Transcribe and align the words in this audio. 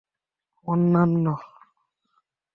–Ananya! 0.71 1.35